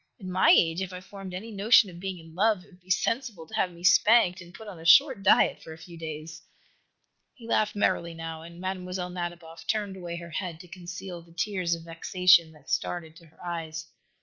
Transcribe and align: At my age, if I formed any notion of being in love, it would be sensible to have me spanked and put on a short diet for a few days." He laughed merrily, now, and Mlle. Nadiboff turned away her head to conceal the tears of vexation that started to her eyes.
At 0.19 0.25
my 0.25 0.49
age, 0.49 0.81
if 0.81 0.93
I 0.93 0.99
formed 0.99 1.31
any 1.31 1.51
notion 1.51 1.87
of 1.91 1.99
being 1.99 2.17
in 2.17 2.33
love, 2.33 2.63
it 2.65 2.71
would 2.71 2.79
be 2.81 2.89
sensible 2.89 3.45
to 3.45 3.53
have 3.53 3.71
me 3.71 3.83
spanked 3.83 4.41
and 4.41 4.51
put 4.51 4.67
on 4.67 4.79
a 4.79 4.83
short 4.83 5.21
diet 5.21 5.61
for 5.61 5.73
a 5.73 5.77
few 5.77 5.95
days." 5.95 6.41
He 7.35 7.47
laughed 7.47 7.75
merrily, 7.75 8.15
now, 8.15 8.41
and 8.41 8.59
Mlle. 8.59 9.11
Nadiboff 9.11 9.67
turned 9.67 9.95
away 9.95 10.15
her 10.17 10.31
head 10.31 10.59
to 10.61 10.67
conceal 10.67 11.21
the 11.21 11.33
tears 11.35 11.75
of 11.75 11.83
vexation 11.83 12.51
that 12.53 12.71
started 12.71 13.15
to 13.17 13.27
her 13.27 13.45
eyes. 13.45 13.89